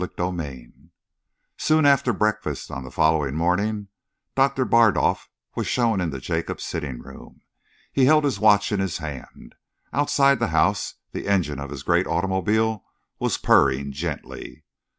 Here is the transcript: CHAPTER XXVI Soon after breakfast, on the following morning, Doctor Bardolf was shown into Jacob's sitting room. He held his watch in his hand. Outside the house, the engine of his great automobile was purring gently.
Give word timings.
CHAPTER 0.01 0.23
XXVI 0.23 0.71
Soon 1.57 1.85
after 1.85 2.11
breakfast, 2.11 2.71
on 2.71 2.83
the 2.83 2.89
following 2.89 3.35
morning, 3.35 3.89
Doctor 4.33 4.65
Bardolf 4.65 5.29
was 5.53 5.67
shown 5.67 6.01
into 6.01 6.19
Jacob's 6.19 6.63
sitting 6.63 7.03
room. 7.03 7.41
He 7.93 8.05
held 8.05 8.23
his 8.23 8.39
watch 8.39 8.71
in 8.71 8.79
his 8.79 8.97
hand. 8.97 9.53
Outside 9.93 10.39
the 10.39 10.47
house, 10.47 10.95
the 11.11 11.27
engine 11.27 11.59
of 11.59 11.69
his 11.69 11.83
great 11.83 12.07
automobile 12.07 12.83
was 13.19 13.37
purring 13.37 13.91
gently. 13.91 14.63